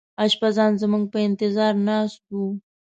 [0.25, 2.47] اشپزان زموږ په انتظار ناست وو.